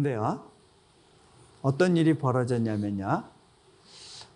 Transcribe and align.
근데요, 0.00 0.40
어떤 1.60 1.98
일이 1.98 2.16
벌어졌냐면요, 2.16 3.24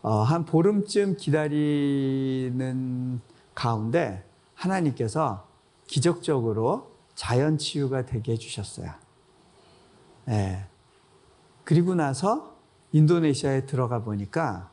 어, 0.02 0.20
한 0.20 0.44
보름쯤 0.44 1.16
기다리는 1.16 3.20
가운데 3.54 4.22
하나님께서 4.54 5.48
기적적으로 5.86 6.90
자연 7.14 7.56
치유가 7.56 8.04
되게 8.04 8.32
해주셨어요. 8.32 8.90
예. 10.28 10.66
그리고 11.64 11.94
나서 11.94 12.54
인도네시아에 12.92 13.64
들어가 13.64 14.02
보니까 14.02 14.70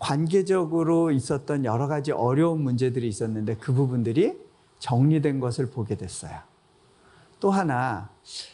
관계적으로 0.00 1.12
있었던 1.12 1.64
여러 1.64 1.86
가지 1.86 2.10
어려운 2.10 2.62
문제들이 2.62 3.06
있었는데 3.06 3.58
그 3.58 3.72
부분들이 3.72 4.36
정리된 4.80 5.38
것을 5.38 5.70
보게 5.70 5.96
됐어요. 5.96 6.40
또 7.38 7.52
하나, 7.52 8.10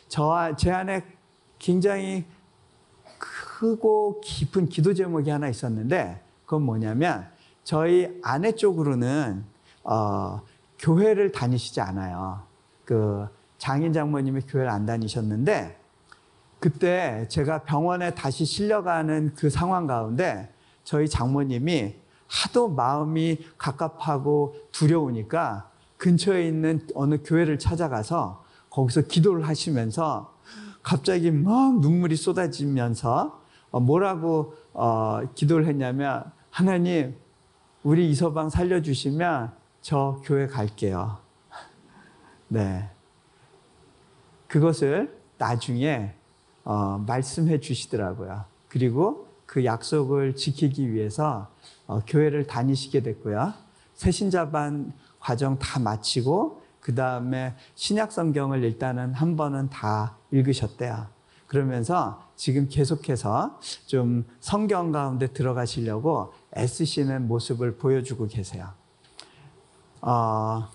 저와 0.08 0.56
제 0.56 0.70
안에 0.70 1.14
굉장히 1.64 2.26
크고 3.18 4.20
깊은 4.20 4.68
기도 4.68 4.92
제목이 4.92 5.30
하나 5.30 5.48
있었는데 5.48 6.20
그건 6.44 6.60
뭐냐면 6.60 7.26
저희 7.62 8.20
아내 8.22 8.52
쪽으로는 8.52 9.42
어, 9.82 10.42
교회를 10.78 11.32
다니시지 11.32 11.80
않아요. 11.80 12.42
그 12.84 13.26
장인 13.56 13.94
장모님이 13.94 14.42
교회를 14.42 14.70
안 14.70 14.84
다니셨는데 14.84 15.80
그때 16.60 17.24
제가 17.30 17.62
병원에 17.62 18.14
다시 18.14 18.44
실려가는 18.44 19.32
그 19.34 19.48
상황 19.48 19.86
가운데 19.86 20.52
저희 20.82 21.08
장모님이 21.08 21.94
하도 22.26 22.68
마음이 22.68 23.38
갑갑하고 23.56 24.54
두려우니까 24.70 25.70
근처에 25.96 26.46
있는 26.46 26.86
어느 26.94 27.22
교회를 27.24 27.58
찾아가서 27.58 28.44
거기서 28.68 29.02
기도를 29.02 29.48
하시면서 29.48 30.33
갑자기 30.84 31.30
막 31.32 31.80
눈물이 31.80 32.14
쏟아지면서 32.14 33.42
어, 33.70 33.80
뭐라고 33.80 34.54
어, 34.74 35.22
기도를 35.34 35.66
했냐면 35.66 36.30
하나님 36.50 37.16
우리 37.82 38.08
이서방 38.10 38.50
살려주시면 38.50 39.52
저 39.80 40.20
교회 40.22 40.46
갈게요. 40.46 41.18
네. 42.48 42.90
그것을 44.46 45.18
나중에 45.38 46.14
어, 46.64 47.02
말씀해 47.06 47.60
주시더라고요. 47.60 48.44
그리고 48.68 49.26
그 49.46 49.64
약속을 49.64 50.36
지키기 50.36 50.92
위해서 50.92 51.48
어, 51.86 52.00
교회를 52.06 52.46
다니시게 52.46 53.00
됐고요. 53.00 53.54
새신자반 53.94 54.92
과정 55.18 55.58
다 55.58 55.80
마치고 55.80 56.62
그 56.84 56.94
다음에 56.94 57.56
신약 57.76 58.12
성경을 58.12 58.62
일단은 58.62 59.14
한 59.14 59.36
번은 59.36 59.70
다 59.70 60.18
읽으셨대요. 60.30 61.06
그러면서 61.46 62.22
지금 62.36 62.68
계속해서 62.68 63.58
좀 63.86 64.26
성경 64.38 64.92
가운데 64.92 65.28
들어가시려고 65.28 66.34
애쓰시는 66.54 67.26
모습을 67.26 67.78
보여주고 67.78 68.26
계세요. 68.26 68.68
어, 70.02 70.68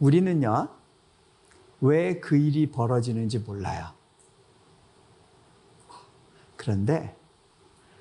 우리는요, 0.00 0.68
왜 1.82 2.20
그 2.20 2.36
일이 2.36 2.68
벌어지는지 2.72 3.38
몰라요. 3.38 3.86
그런데 6.56 7.16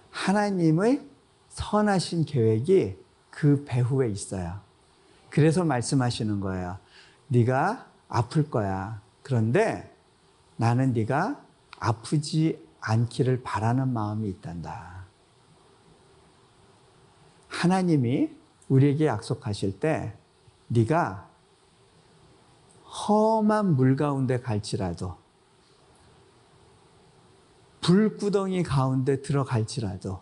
하나님의 0.09 1.07
선하신 1.49 2.25
계획이 2.25 2.97
그 3.29 3.63
배후에 3.63 4.09
있어요. 4.09 4.68
그래서 5.29 5.63
말씀하시는 5.63 6.39
거예요. 6.39 6.77
네가 7.27 7.87
아플 8.07 8.49
거야. 8.49 9.01
그런데 9.21 9.95
나는 10.57 10.93
네가 10.93 11.41
아프지 11.79 12.67
않기를 12.81 13.43
바라는 13.43 13.93
마음이 13.93 14.27
있단다. 14.29 15.05
하나님이 17.47 18.31
우리에게 18.67 19.05
약속하실 19.05 19.79
때 19.79 20.15
네가 20.67 21.27
험한 22.85 23.75
물 23.75 23.95
가운데 23.95 24.39
갈지라도 24.39 25.17
불구덩이 27.81 28.63
가운데 28.63 29.21
들어갈지라도 29.21 30.21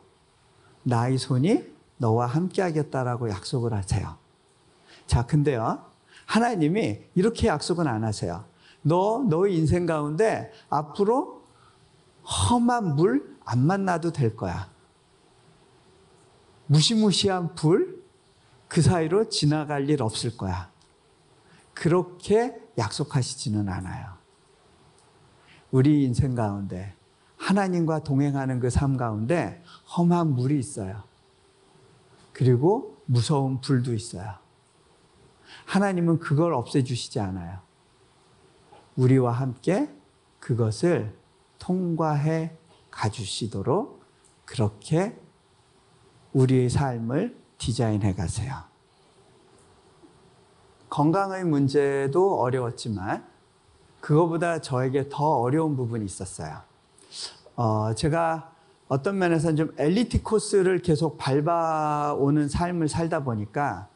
나의 0.83 1.17
손이 1.17 1.65
너와 1.97 2.27
함께 2.27 2.61
하겠다라고 2.61 3.29
약속을 3.29 3.73
하세요. 3.73 4.26
자, 5.07 5.25
근데요. 5.25 5.85
하나님이 6.25 6.99
이렇게 7.15 7.47
약속은 7.47 7.87
안 7.87 8.03
하세요. 8.03 8.45
너, 8.81 9.25
너의 9.27 9.55
인생 9.57 9.85
가운데 9.85 10.51
앞으로 10.69 11.43
험한 12.49 12.95
물 12.95 13.37
안 13.49 13.65
만나도 13.65 14.11
될 14.11 14.35
거야. 14.35 14.69
무시무시한 16.65 17.55
불, 17.55 18.03
그 18.67 18.81
사이로 18.81 19.29
지나갈 19.29 19.89
일 19.89 20.01
없을 20.03 20.35
거야. 20.35 20.69
그렇게 21.73 22.59
약속하시지는 22.77 23.69
않아요. 23.69 24.17
우리 25.71 26.03
인생 26.03 26.35
가운데 26.35 26.93
하나님과 27.37 28.03
동행하는 28.03 28.59
그 28.59 28.69
삶 28.69 28.97
가운데 28.97 29.63
험한 29.97 30.33
물이 30.33 30.59
있어요. 30.59 31.03
그리고 32.33 32.97
무서운 33.05 33.61
불도 33.61 33.93
있어요. 33.93 34.35
하나님은 35.67 36.19
그걸 36.19 36.53
없애주시지 36.53 37.19
않아요. 37.19 37.59
우리와 38.95 39.33
함께 39.33 39.93
그것을 40.39 41.13
통과해 41.59 42.53
가주시도록 42.89 44.01
그렇게 44.45 45.19
우리의 46.31 46.69
삶을 46.69 47.37
디자인해 47.57 48.15
가세요. 48.15 48.55
건강의 50.89 51.43
문제도 51.43 52.39
어려웠지만 52.39 53.25
그거보다 53.99 54.61
저에게 54.61 55.09
더 55.09 55.25
어려운 55.25 55.75
부분이 55.75 56.05
있었어요. 56.05 56.61
어, 57.57 57.93
제가 57.93 58.53
어떤 58.87 59.17
면에서는 59.17 59.55
좀 59.57 59.75
엘리트 59.77 60.23
코스를 60.23 60.79
계속 60.81 61.17
밟아오는 61.17 62.47
삶을 62.47 62.87
살다 62.87 63.25
보니까 63.25 63.89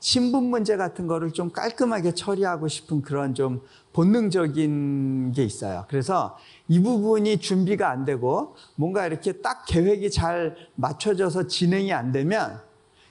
신분 0.00 0.44
문제 0.44 0.76
같은 0.78 1.06
거를 1.06 1.30
좀 1.32 1.50
깔끔하게 1.50 2.14
처리하고 2.14 2.68
싶은 2.68 3.02
그런 3.02 3.34
좀 3.34 3.60
본능적인 3.92 5.32
게 5.32 5.44
있어요. 5.44 5.84
그래서 5.88 6.38
이 6.68 6.80
부분이 6.80 7.38
준비가 7.38 7.90
안 7.90 8.06
되고 8.06 8.56
뭔가 8.76 9.06
이렇게 9.06 9.32
딱 9.32 9.66
계획이 9.66 10.10
잘 10.10 10.56
맞춰져서 10.74 11.46
진행이 11.48 11.92
안 11.92 12.12
되면 12.12 12.60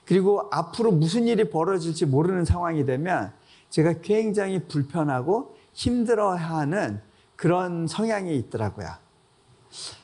그리고 0.05 0.47
앞으로 0.51 0.91
무슨 0.91 1.27
일이 1.27 1.49
벌어질지 1.49 2.07
모르는 2.07 2.43
상황이 2.43 2.83
되면 2.85 3.31
제가 3.69 4.01
굉장히 4.01 4.59
불편하고 4.67 5.55
힘들어하는 5.73 7.01
그런 7.35 7.85
성향이 7.85 8.35
있더라고요. 8.35 8.87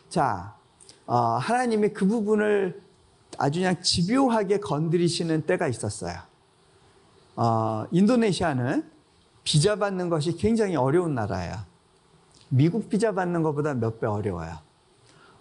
자, 0.07 0.55
어, 1.07 1.15
하나님이 1.15 1.89
그 1.89 2.05
부분을 2.05 2.81
아주 3.37 3.59
그냥 3.59 3.81
집요하게 3.81 4.59
건드리시는 4.59 5.47
때가 5.47 5.67
있었어요. 5.67 6.34
어, 7.35 7.85
인도네시아는 7.91 8.89
비자 9.43 9.75
받는 9.75 10.09
것이 10.09 10.37
굉장히 10.37 10.75
어려운 10.75 11.13
나라예요. 11.15 11.55
미국 12.49 12.89
비자 12.89 13.11
받는 13.13 13.43
것보다 13.43 13.73
몇 13.73 13.99
배 13.99 14.07
어려워요. 14.07 14.57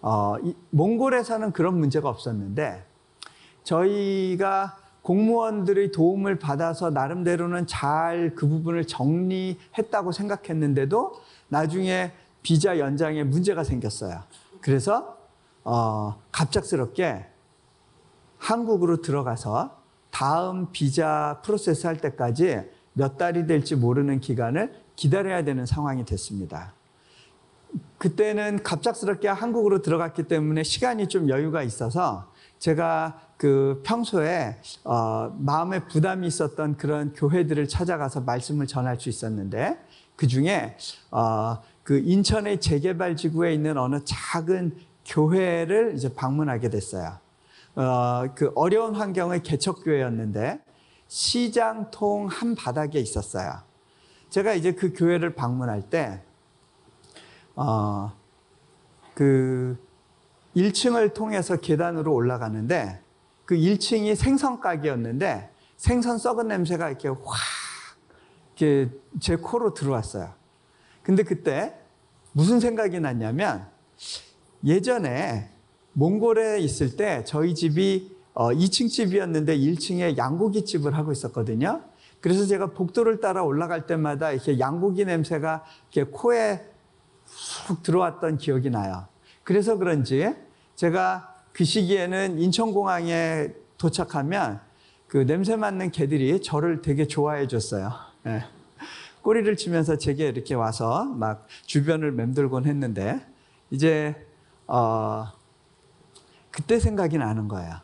어, 0.02 0.36
이, 0.42 0.54
몽골에서는 0.70 1.52
그런 1.52 1.78
문제가 1.78 2.08
없었는데 2.08 2.84
저희가 3.62 4.76
공무원들의 5.02 5.92
도움을 5.92 6.38
받아서 6.38 6.90
나름대로는 6.90 7.66
잘 7.66 8.34
그 8.34 8.48
부분을 8.48 8.86
정리했다고 8.86 10.12
생각했는데도 10.12 11.14
나중에 11.48 12.12
비자 12.42 12.78
연장에 12.78 13.22
문제가 13.24 13.64
생겼어요. 13.64 14.22
그래서 14.60 15.16
어, 15.62 16.16
갑작스럽게 16.32 17.26
한국으로 18.38 19.00
들어가서 19.00 19.82
다음 20.14 20.70
비자 20.70 21.40
프로세스 21.42 21.88
할 21.88 21.96
때까지 21.96 22.60
몇 22.92 23.18
달이 23.18 23.48
될지 23.48 23.74
모르는 23.74 24.20
기간을 24.20 24.72
기다려야 24.94 25.42
되는 25.42 25.66
상황이 25.66 26.04
됐습니다. 26.04 26.72
그때는 27.98 28.62
갑작스럽게 28.62 29.26
한국으로 29.26 29.82
들어갔기 29.82 30.28
때문에 30.28 30.62
시간이 30.62 31.08
좀 31.08 31.28
여유가 31.28 31.64
있어서 31.64 32.30
제가 32.60 33.18
그 33.36 33.82
평소에 33.84 34.56
어, 34.84 35.34
마음에 35.36 35.80
부담이 35.80 36.28
있었던 36.28 36.76
그런 36.76 37.12
교회들을 37.12 37.66
찾아가서 37.66 38.20
말씀을 38.20 38.68
전할 38.68 39.00
수 39.00 39.08
있었는데 39.08 39.76
그 40.14 40.28
중에 40.28 40.76
어, 41.10 41.58
그 41.82 41.98
인천의 41.98 42.60
재개발 42.60 43.16
지구에 43.16 43.52
있는 43.52 43.76
어느 43.76 43.98
작은 44.04 44.78
교회를 45.04 45.94
이제 45.96 46.14
방문하게 46.14 46.70
됐어요. 46.70 47.23
어, 47.76 48.24
그 48.34 48.52
어려운 48.54 48.94
환경의 48.94 49.42
개척교회였는데 49.42 50.60
시장통 51.08 52.28
한 52.28 52.54
바닥에 52.54 53.00
있었어요. 53.00 53.62
제가 54.30 54.54
이제 54.54 54.72
그 54.72 54.92
교회를 54.92 55.34
방문할 55.34 55.82
때 55.90 56.22
어, 57.56 58.12
그 59.14 59.78
1층을 60.56 61.14
통해서 61.14 61.56
계단으로 61.56 62.12
올라가는데 62.12 63.00
그 63.44 63.56
1층이 63.56 64.14
생선 64.14 64.60
가게였는데 64.60 65.50
생선 65.76 66.18
썩은 66.18 66.48
냄새가 66.48 66.88
이렇게 66.88 67.08
확 67.08 67.18
이렇게 68.56 68.90
제 69.20 69.36
코로 69.36 69.74
들어왔어요. 69.74 70.32
근데 71.02 71.22
그때 71.22 71.78
무슨 72.32 72.60
생각이 72.60 73.00
났냐면 73.00 73.68
예전에 74.64 75.53
몽골에 75.94 76.60
있을 76.60 76.96
때 76.96 77.24
저희 77.24 77.54
집이 77.54 78.14
어, 78.34 78.50
2층 78.50 78.90
집이었는데 78.90 79.56
1층에 79.56 80.16
양고기 80.16 80.64
집을 80.64 80.96
하고 80.96 81.12
있었거든요. 81.12 81.82
그래서 82.20 82.46
제가 82.46 82.68
복도를 82.68 83.20
따라 83.20 83.42
올라갈 83.42 83.86
때마다 83.86 84.32
이렇게 84.32 84.58
양고기 84.58 85.04
냄새가 85.04 85.64
이렇게 85.92 86.10
코에 86.10 86.64
쑥 87.26 87.82
들어왔던 87.82 88.38
기억이 88.38 88.70
나요. 88.70 89.06
그래서 89.44 89.76
그런지 89.76 90.34
제가 90.74 91.34
그 91.52 91.64
시기에는 91.64 92.38
인천공항에 92.40 93.50
도착하면 93.78 94.60
그 95.06 95.24
냄새 95.26 95.54
맡는 95.54 95.92
개들이 95.92 96.40
저를 96.42 96.82
되게 96.82 97.06
좋아해 97.06 97.46
줬어요. 97.46 97.92
예. 98.26 98.44
꼬리를 99.22 99.56
치면서 99.56 99.96
제게 99.96 100.28
이렇게 100.28 100.54
와서 100.54 101.04
막 101.04 101.46
주변을 101.66 102.12
맴돌곤 102.12 102.66
했는데 102.66 103.24
이제 103.70 104.14
어 104.66 105.28
그때 106.54 106.78
생각이 106.78 107.18
나는 107.18 107.48
거예요. 107.48 107.80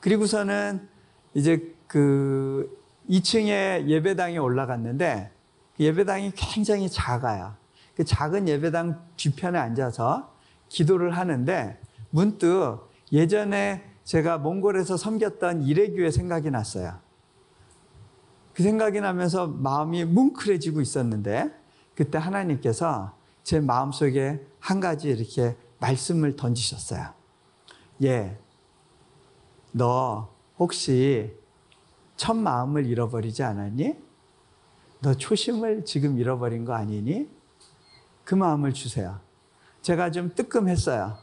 그리고서는 0.00 0.88
이제 1.34 1.74
그 1.86 2.82
2층에 3.10 3.86
예배당에 3.86 4.38
올라갔는데 4.38 5.30
그 5.76 5.84
예배당이 5.84 6.32
굉장히 6.34 6.88
작아요. 6.88 7.54
그 7.94 8.02
작은 8.04 8.48
예배당 8.48 8.98
뒤편에 9.18 9.58
앉아서 9.58 10.32
기도를 10.70 11.18
하는데 11.18 11.78
문득 12.08 12.78
예전에 13.12 13.84
제가 14.04 14.38
몽골에서 14.38 14.96
섬겼던 14.96 15.64
이래교회 15.64 16.10
생각이 16.10 16.50
났어요. 16.50 16.98
그 18.54 18.62
생각이 18.62 19.02
나면서 19.02 19.48
마음이 19.48 20.06
뭉클해지고 20.06 20.80
있었는데 20.80 21.52
그때 21.94 22.16
하나님께서 22.16 23.14
제 23.42 23.60
마음속에 23.60 24.42
한 24.60 24.80
가지 24.80 25.10
이렇게 25.10 25.56
말씀을 25.78 26.36
던지셨어요. 26.36 27.20
예, 28.02 28.36
너 29.70 30.28
혹시 30.58 31.36
첫 32.16 32.34
마음을 32.34 32.86
잃어버리지 32.86 33.42
않았니? 33.42 33.96
너 35.00 35.14
초심을 35.14 35.84
지금 35.84 36.18
잃어버린 36.18 36.64
거 36.64 36.74
아니니? 36.74 37.28
그 38.24 38.34
마음을 38.34 38.72
주세요. 38.72 39.20
제가 39.82 40.10
좀 40.10 40.32
뜨끔했어요. 40.34 41.16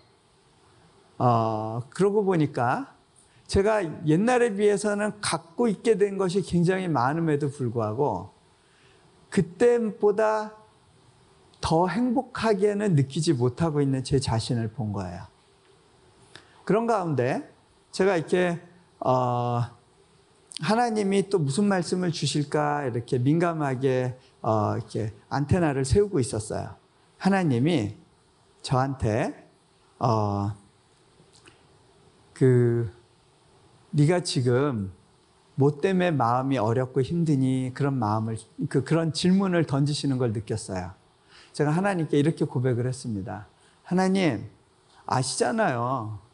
어, 1.18 1.81
그러고 1.90 2.24
보니까 2.24 2.96
제가 3.48 4.06
옛날에 4.06 4.54
비해서는 4.54 5.22
갖고 5.22 5.68
있게 5.68 5.98
된 5.98 6.18
것이 6.18 6.42
굉장히 6.42 6.88
많음에도 6.88 7.50
불구하고 7.50 8.32
그때보다 9.30 10.56
더 11.62 11.88
행복하게는 11.88 12.96
느끼지 12.96 13.34
못하고 13.34 13.82
있는 13.82 14.04
제 14.04 14.20
자신을 14.20 14.72
본 14.72 14.94
거예요. 14.94 15.38
그런 16.69 16.86
가운데 16.86 17.51
제가 17.89 18.16
이렇게 18.16 18.62
어, 19.00 19.60
하나님이 20.62 21.27
또 21.31 21.39
무슨 21.39 21.66
말씀을 21.66 22.12
주실까 22.12 22.83
이렇게 22.83 23.18
민감하게 23.18 24.19
어, 24.44 24.77
이렇게 24.77 25.12
안테나를 25.30 25.83
세우고 25.83 26.19
있었어요. 26.19 26.75
하나님이 27.18 27.98
저한테 28.62 29.50
어, 29.98 30.51
그 32.33 32.94
네가 33.89 34.19
지금 34.19 34.92
뭐 35.56 35.81
때문에 35.81 36.12
마음이 36.12 36.60
어렵고 36.60 37.01
힘드니 37.01 37.72
그런 37.74 37.98
마음을 37.98 38.38
그 38.69 38.83
그런 38.83 39.12
질문을 39.12 39.65
던지시는 39.65 40.19
걸 40.19 40.33
느꼈어요. 40.33 40.92
제가 41.51 41.72
하나님께 41.72 42.19
이렇게 42.19 42.45
고백을 42.45 42.86
했습니다. 42.86 43.48
하나님 43.81 44.48
아시잖아요. 45.07 46.29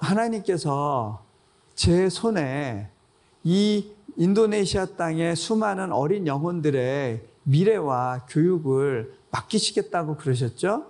하나님께서 0.00 1.22
제 1.74 2.08
손에 2.08 2.90
이 3.44 3.92
인도네시아 4.16 4.86
땅의 4.96 5.36
수많은 5.36 5.92
어린 5.92 6.26
영혼들의 6.26 7.24
미래와 7.44 8.26
교육을 8.28 9.14
맡기시겠다고 9.30 10.16
그러셨죠? 10.16 10.86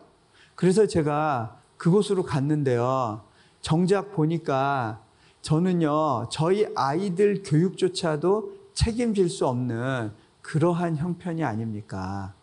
그래서 0.55 0.87
제가 0.87 1.61
그곳으로 1.77 2.23
갔는데요. 2.23 3.23
정작 3.61 4.13
보니까 4.13 5.03
저는요, 5.43 6.29
저희 6.31 6.67
아이들 6.75 7.43
교육조차도 7.45 8.53
책임질 8.75 9.29
수 9.29 9.47
없는 9.47 10.13
그러한 10.43 10.97
형편이 10.97 11.45
아닙니까? 11.45 12.35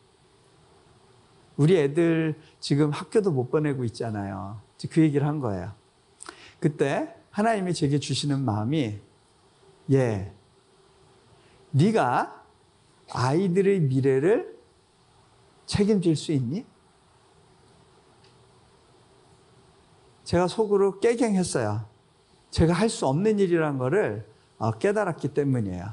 우리 1.57 1.77
애들 1.77 2.39
지금 2.59 2.91
학교도 2.91 3.31
못 3.31 3.49
보내고 3.49 3.83
있잖아요. 3.85 4.59
그 4.91 5.01
얘기를 5.01 5.25
한 5.25 5.39
거예요. 5.39 5.71
그때 6.59 7.15
하나님이 7.31 7.73
제게 7.73 7.99
주시는 7.99 8.43
마음이 8.43 8.99
예, 9.91 10.33
네가 11.71 12.43
아이들의 13.11 13.81
미래를 13.81 14.57
책임질 15.65 16.15
수 16.15 16.31
있니? 16.31 16.65
제가 20.23 20.47
속으로 20.47 20.99
깨갱했어요. 20.99 21.85
제가 22.49 22.73
할 22.73 22.89
수 22.89 23.07
없는 23.07 23.39
일이란 23.39 23.77
거를 23.77 24.27
어, 24.57 24.71
깨달았기 24.71 25.29
때문이에요. 25.33 25.85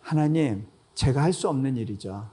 하나님, 0.00 0.66
제가 0.94 1.22
할 1.22 1.32
수 1.32 1.48
없는 1.48 1.76
일이죠. 1.76 2.30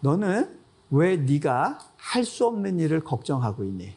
너는 0.00 0.58
왜 0.90 1.16
네가 1.16 1.78
할 1.96 2.24
수 2.24 2.46
없는 2.46 2.78
일을 2.78 3.00
걱정하고 3.04 3.64
있니? 3.64 3.94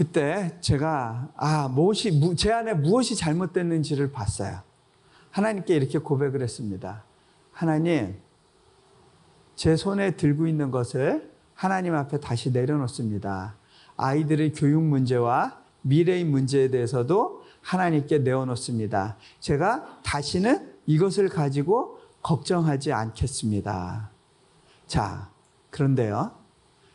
그때 0.00 0.56
제가 0.62 1.28
아 1.36 1.68
무엇이 1.68 2.34
제 2.34 2.50
안에 2.50 2.72
무엇이 2.72 3.14
잘못됐는지를 3.16 4.12
봤어요. 4.12 4.60
하나님께 5.30 5.76
이렇게 5.76 5.98
고백을 5.98 6.40
했습니다. 6.40 7.04
하나님, 7.52 8.18
제 9.56 9.76
손에 9.76 10.12
들고 10.12 10.46
있는 10.46 10.70
것을 10.70 11.30
하나님 11.52 11.94
앞에 11.94 12.18
다시 12.18 12.50
내려놓습니다. 12.50 13.56
아이들의 13.98 14.54
교육 14.54 14.82
문제와 14.84 15.60
미래의 15.82 16.24
문제에 16.24 16.70
대해서도 16.70 17.42
하나님께 17.60 18.20
내어놓습니다. 18.20 19.18
제가 19.40 20.00
다시는 20.02 20.76
이것을 20.86 21.28
가지고 21.28 21.98
걱정하지 22.22 22.94
않겠습니다. 22.94 24.08
자, 24.86 25.28
그런데요. 25.68 26.30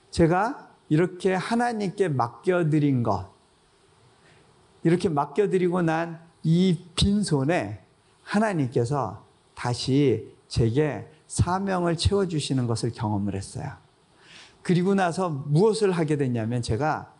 제가 0.10 0.72
이렇게 0.90 1.34
하나님께 1.34 2.10
맡겨드린 2.10 3.04
것, 3.04 3.30
이렇게 4.84 5.10
맡겨드리고 5.10 5.82
난 5.82 6.26
이 6.48 6.78
빈손에 6.94 7.82
하나님께서 8.22 9.26
다시 9.56 10.32
제게 10.48 11.08
사명을 11.26 11.98
채워주시는 11.98 12.68
것을 12.68 12.92
경험을 12.92 13.34
했어요. 13.36 13.72
그리고 14.62 14.94
나서 14.94 15.30
무엇을 15.30 15.92
하게 15.92 16.18
됐냐면 16.18 16.62
제가 16.62 17.12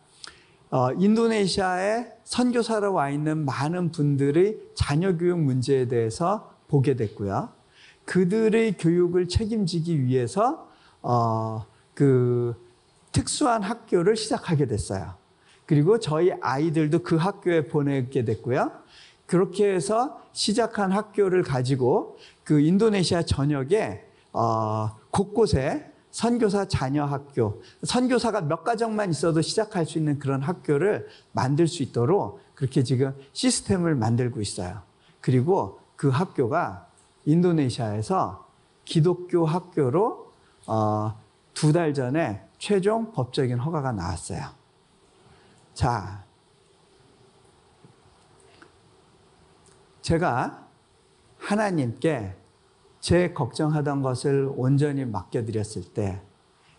어, 0.70 0.92
인도네시아에 0.92 2.06
선교사로 2.22 2.92
와 2.92 3.10
있는 3.10 3.44
많은 3.44 3.90
분들의 3.90 4.58
자녀 4.76 5.16
교육 5.16 5.40
문제에 5.40 5.88
대해서 5.88 6.54
보게 6.68 6.94
됐고요. 6.94 7.48
그들의 8.04 8.76
교육을 8.78 9.26
책임지기 9.26 10.04
위해서 10.04 10.68
어, 11.02 11.66
그 11.94 12.54
특수한 13.16 13.62
학교를 13.62 14.14
시작하게 14.14 14.66
됐어요. 14.66 15.14
그리고 15.64 15.98
저희 15.98 16.32
아이들도 16.42 16.98
그 16.98 17.16
학교에 17.16 17.64
보내게 17.66 18.26
됐고요. 18.26 18.70
그렇게 19.24 19.72
해서 19.72 20.20
시작한 20.34 20.92
학교를 20.92 21.42
가지고 21.42 22.18
그 22.44 22.60
인도네시아 22.60 23.22
전역에 23.22 24.04
어, 24.34 24.94
곳곳에 25.10 25.90
선교사 26.10 26.66
자녀 26.68 27.06
학교, 27.06 27.62
선교사가 27.82 28.42
몇 28.42 28.62
가정만 28.64 29.10
있어도 29.10 29.40
시작할 29.40 29.86
수 29.86 29.96
있는 29.96 30.18
그런 30.18 30.42
학교를 30.42 31.08
만들 31.32 31.66
수 31.68 31.82
있도록 31.82 32.40
그렇게 32.54 32.82
지금 32.82 33.14
시스템을 33.32 33.94
만들고 33.94 34.42
있어요. 34.42 34.82
그리고 35.22 35.80
그 35.96 36.10
학교가 36.10 36.86
인도네시아에서 37.24 38.46
기독교 38.84 39.46
학교로 39.46 40.32
어, 40.66 41.18
두 41.54 41.72
달 41.72 41.94
전에 41.94 42.45
최종 42.58 43.12
법적인 43.12 43.58
허가가 43.58 43.92
나왔어요. 43.92 44.46
자, 45.74 46.24
제가 50.02 50.66
하나님께 51.38 52.34
제 53.00 53.32
걱정하던 53.32 54.02
것을 54.02 54.50
온전히 54.56 55.04
맡겨드렸을 55.04 55.92
때, 55.92 56.22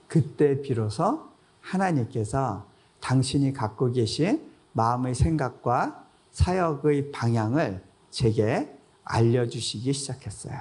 그때 0.07 0.61
비로소 0.61 1.29
하나님께서 1.61 2.65
당신이 3.01 3.53
갖고 3.53 3.91
계신 3.91 4.51
마음의 4.73 5.15
생각과 5.15 6.05
사역의 6.31 7.11
방향을 7.11 7.83
제게 8.09 8.77
알려주시기 9.03 9.93
시작했어요. 9.93 10.59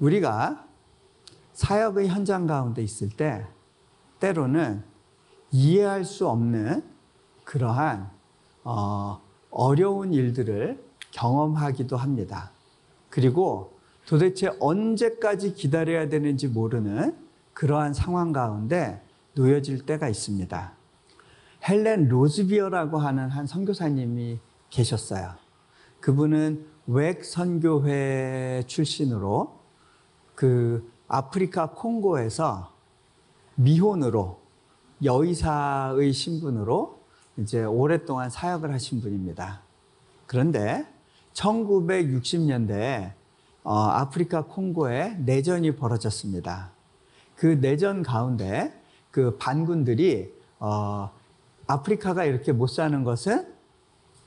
우리가 0.00 0.67
사역의 1.58 2.06
현장 2.06 2.46
가운데 2.46 2.84
있을 2.84 3.08
때 3.08 3.44
때로는 4.20 4.84
이해할 5.50 6.04
수 6.04 6.28
없는 6.28 6.84
그러한 7.42 8.08
어, 8.62 9.20
어려운 9.50 10.12
일들을 10.12 10.80
경험하기도 11.10 11.96
합니다. 11.96 12.52
그리고 13.10 13.76
도대체 14.06 14.52
언제까지 14.60 15.54
기다려야 15.54 16.08
되는지 16.08 16.46
모르는 16.46 17.16
그러한 17.54 17.92
상황 17.92 18.32
가운데 18.32 19.02
놓여질 19.34 19.84
때가 19.84 20.08
있습니다. 20.08 20.72
헬렌 21.68 22.06
로즈비어라고 22.06 22.98
하는 22.98 23.30
한 23.30 23.48
선교사님이 23.48 24.38
계셨어요. 24.70 25.32
그분은 25.98 26.66
웩 26.86 27.24
선교회 27.24 28.62
출신으로 28.68 29.58
그 30.36 30.97
아프리카 31.08 31.70
콩고에서 31.70 32.70
미혼으로 33.54 34.40
여의사의 35.02 36.12
신분으로 36.12 37.00
이제 37.38 37.64
오랫동안 37.64 38.30
사역을 38.30 38.72
하신 38.72 39.00
분입니다. 39.00 39.62
그런데 40.26 40.86
1960년대에 41.32 43.12
어, 43.64 43.74
아프리카 43.74 44.44
콩고에 44.44 45.16
내전이 45.24 45.76
벌어졌습니다. 45.76 46.70
그 47.36 47.58
내전 47.60 48.02
가운데 48.02 48.78
그 49.10 49.36
반군들이 49.38 50.32
어, 50.58 51.10
아프리카가 51.66 52.24
이렇게 52.24 52.52
못 52.52 52.66
사는 52.66 53.04
것은 53.04 53.46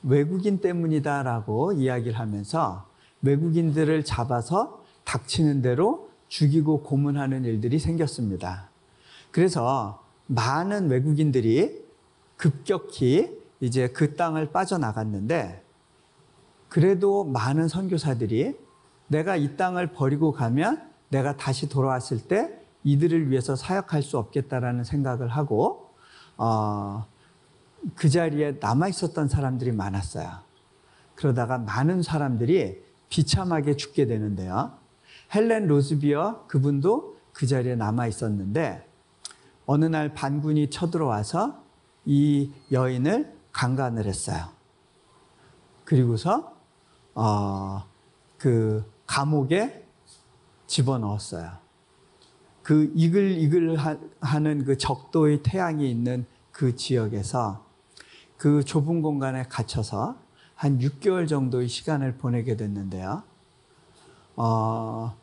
외국인 0.02 0.60
때문이다라고 0.60 1.72
이야기를 1.74 2.18
하면서 2.18 2.86
외국인들을 3.22 4.04
잡아서 4.04 4.82
닥치는 5.04 5.62
대로 5.62 6.11
죽이고 6.32 6.82
고문하는 6.82 7.44
일들이 7.44 7.78
생겼습니다. 7.78 8.70
그래서 9.30 10.02
많은 10.28 10.88
외국인들이 10.88 11.84
급격히 12.38 13.38
이제 13.60 13.88
그 13.88 14.16
땅을 14.16 14.50
빠져나갔는데 14.50 15.62
그래도 16.70 17.24
많은 17.24 17.68
선교사들이 17.68 18.56
내가 19.08 19.36
이 19.36 19.58
땅을 19.58 19.92
버리고 19.92 20.32
가면 20.32 20.90
내가 21.10 21.36
다시 21.36 21.68
돌아왔을 21.68 22.22
때 22.22 22.58
이들을 22.82 23.30
위해서 23.30 23.54
사역할 23.54 24.02
수 24.02 24.16
없겠다라는 24.16 24.84
생각을 24.84 25.28
하고 25.28 25.90
어, 26.38 27.04
그 27.94 28.08
자리에 28.08 28.56
남아 28.58 28.88
있었던 28.88 29.28
사람들이 29.28 29.72
많았어요. 29.72 30.30
그러다가 31.14 31.58
많은 31.58 32.02
사람들이 32.02 32.82
비참하게 33.10 33.76
죽게 33.76 34.06
되는데요. 34.06 34.81
헬렌 35.34 35.66
로즈비어 35.66 36.46
그분도 36.46 37.16
그 37.32 37.46
자리에 37.46 37.74
남아 37.74 38.06
있었는데 38.06 38.86
어느 39.66 39.84
날 39.86 40.12
반군이 40.12 40.70
쳐들어와서 40.70 41.62
이 42.04 42.50
여인을 42.70 43.34
강간을 43.52 44.06
했어요. 44.06 44.48
그리고서 45.84 46.54
어, 47.14 47.84
그 48.38 48.84
감옥에 49.06 49.86
집어넣었어요. 50.66 51.62
그 52.62 52.92
이글이글 52.94 53.76
하는 54.20 54.64
그 54.64 54.78
적도의 54.78 55.42
태양이 55.42 55.90
있는 55.90 56.26
그 56.50 56.76
지역에서 56.76 57.64
그 58.36 58.64
좁은 58.64 59.02
공간에 59.02 59.44
갇혀서 59.44 60.16
한 60.54 60.78
6개월 60.78 61.28
정도의 61.28 61.68
시간을 61.68 62.18
보내게 62.18 62.56
됐는데요. 62.56 63.22
어, 64.36 65.16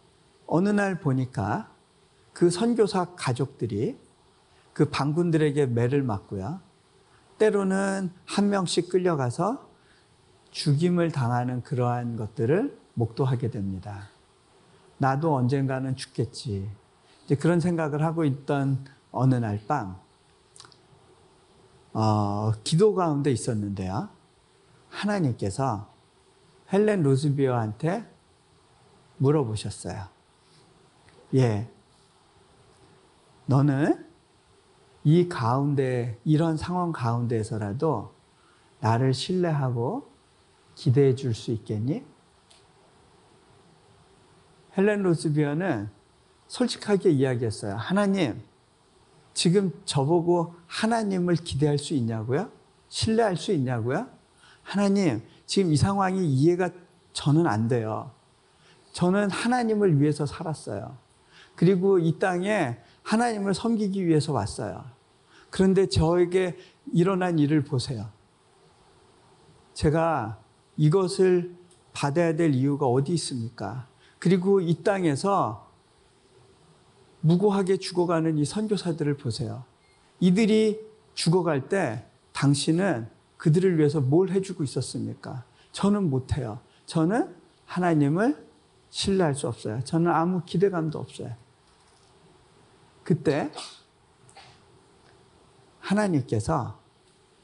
어느 0.51 0.69
날 0.69 0.99
보니까 0.99 1.69
그 2.33 2.49
선교사 2.49 3.13
가족들이 3.15 3.99
그 4.73 4.89
반군들에게 4.89 5.67
매를 5.67 6.01
맞고요. 6.01 6.59
때로는 7.37 8.11
한 8.25 8.49
명씩 8.49 8.89
끌려가서 8.89 9.69
죽임을 10.51 11.11
당하는 11.11 11.61
그러한 11.61 12.15
것들을 12.15 12.77
목도하게 12.95 13.51
됩니다. 13.51 14.09
나도 14.97 15.35
언젠가는 15.35 15.95
죽겠지. 15.95 16.69
이제 17.25 17.35
그런 17.35 17.59
생각을 17.59 18.03
하고 18.03 18.25
있던 18.25 18.83
어느 19.11 19.35
날 19.35 19.61
밤, 19.67 19.97
어, 21.93 22.51
기도 22.63 22.95
가운데 22.95 23.31
있었는데요. 23.31 24.09
하나님께서 24.89 25.93
헬렌 26.73 27.03
로즈비어한테 27.03 28.11
물어보셨어요. 29.17 30.18
예. 31.35 31.69
너는 33.45 34.05
이 35.03 35.27
가운데, 35.29 36.19
이런 36.23 36.57
상황 36.57 36.91
가운데에서라도 36.91 38.13
나를 38.79 39.13
신뢰하고 39.13 40.09
기대해 40.75 41.15
줄 41.15 41.33
수 41.33 41.51
있겠니? 41.51 42.03
헬렌 44.77 45.03
로즈비어는 45.03 45.89
솔직하게 46.47 47.11
이야기했어요. 47.11 47.75
하나님, 47.75 48.41
지금 49.33 49.71
저보고 49.85 50.55
하나님을 50.67 51.35
기대할 51.35 51.77
수 51.77 51.93
있냐고요? 51.93 52.49
신뢰할 52.89 53.37
수 53.37 53.51
있냐고요? 53.51 54.07
하나님, 54.63 55.21
지금 55.45 55.71
이 55.71 55.77
상황이 55.77 56.25
이해가 56.25 56.69
저는 57.13 57.47
안 57.47 57.67
돼요. 57.67 58.11
저는 58.93 59.29
하나님을 59.31 59.99
위해서 59.99 60.25
살았어요. 60.25 60.97
그리고 61.59 61.99
이 61.99 62.17
땅에 62.19 62.77
하나님을 63.03 63.53
섬기기 63.53 64.07
위해서 64.07 64.31
왔어요. 64.31 64.85
그런데 65.49 65.87
저에게 65.87 66.55
일어난 66.93 67.37
일을 67.37 67.65
보세요. 67.65 68.07
제가 69.73 70.39
이것을 70.77 71.53
받아야 71.91 72.37
될 72.37 72.55
이유가 72.55 72.85
어디 72.87 73.11
있습니까? 73.15 73.89
그리고 74.19 74.61
이 74.61 74.83
땅에서 74.85 75.69
무고하게 77.19 77.75
죽어가는 77.75 78.37
이 78.37 78.45
선교사들을 78.45 79.17
보세요. 79.17 79.65
이들이 80.21 80.79
죽어갈 81.13 81.67
때 81.67 82.05
당신은 82.31 83.09
그들을 83.35 83.77
위해서 83.77 83.99
뭘 83.99 84.29
해주고 84.29 84.63
있었습니까? 84.63 85.43
저는 85.73 86.09
못해요. 86.09 86.61
저는 86.85 87.35
하나님을 87.65 88.47
신뢰할 88.91 89.35
수 89.35 89.49
없어요. 89.49 89.81
저는 89.83 90.09
아무 90.09 90.43
기대감도 90.45 90.97
없어요. 90.97 91.35
그때 93.03 93.51
하나님께서 95.79 96.79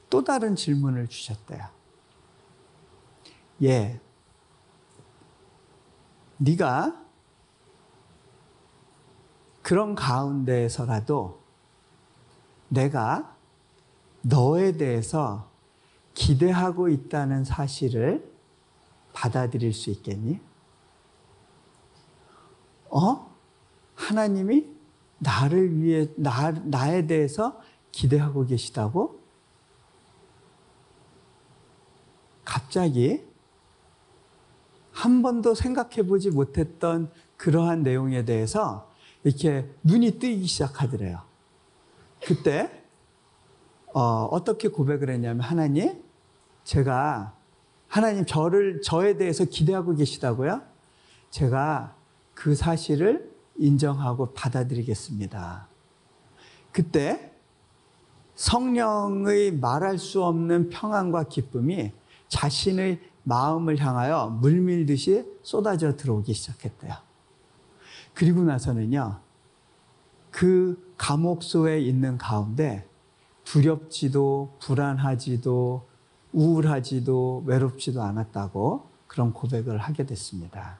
또 0.10 0.24
다른 0.24 0.56
질문을 0.56 1.08
주셨대요. 1.08 1.66
예. 3.64 4.00
네가 6.38 7.06
그런 9.62 9.96
가운데에서라도 9.96 11.42
내가 12.68 13.36
너에 14.22 14.74
대해서 14.74 15.50
기대하고 16.14 16.90
있다는 16.90 17.44
사실을 17.44 18.32
받아들일 19.14 19.74
수 19.74 19.90
있겠니? 19.90 20.40
어? 22.90 23.36
하나님이 23.96 24.75
나를 25.25 25.82
위해, 25.82 26.08
나, 26.15 26.51
나에 26.51 27.08
대해서 27.08 27.60
기대하고 27.91 28.46
계시다고? 28.46 29.20
갑자기 32.44 33.25
한 34.91 35.22
번도 35.24 35.55
생각해 35.55 36.03
보지 36.03 36.29
못했던 36.29 37.12
그러한 37.38 37.82
내용에 37.84 38.24
대해서 38.24 38.89
이렇게 39.24 39.67
눈이 39.84 40.20
뜨기 40.20 40.46
시작하더래요. 40.46 41.22
그때 42.24 42.84
어, 43.94 44.44
떻게 44.44 44.67
고백을 44.67 45.10
했냐면 45.10 45.41
하나님, 45.41 46.03
제가 46.63 47.34
하나님 47.88 48.25
저를 48.25 48.82
저에 48.82 49.17
대해서 49.17 49.46
기대하고 49.46 49.96
계시다고요? 49.96 50.62
제가 51.32 51.96
그 52.34 52.55
사실을 52.55 53.35
인정하고 53.58 54.34
받아들이겠습니다. 54.34 55.68
그때 56.72 57.32
성령의 58.36 59.54
말할 59.54 59.98
수 59.98 60.24
없는 60.24 60.70
평안과 60.70 61.24
기쁨이 61.24 61.92
자신의 62.28 63.00
마음을 63.24 63.78
향하여 63.78 64.28
물밀듯이 64.42 65.26
쏟아져 65.42 65.96
들어오기 65.96 66.34
시작했대요. 66.34 66.94
그리고 68.14 68.44
나서는요, 68.44 69.20
그 70.32 70.94
감옥소에 70.98 71.80
있는 71.80 72.18
가운데 72.18 72.88
두렵지도 73.46 74.58
불안하지도 74.60 75.88
우울하지도 76.34 77.44
외롭지도 77.46 78.02
않았다고 78.02 78.90
그런 79.08 79.32
고백을 79.32 79.78
하게 79.78 80.06
됐습니다. 80.06 80.80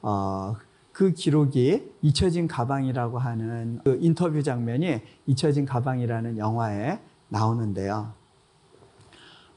어, 0.00 0.56
그 0.92 1.12
기록이 1.12 1.90
잊혀진 2.02 2.46
가방이라고 2.46 3.18
하는 3.18 3.80
그 3.82 3.98
인터뷰 4.00 4.42
장면이 4.42 5.00
잊혀진 5.26 5.64
가방이라는 5.64 6.36
영화에 6.36 7.00
나오는데요. 7.28 8.12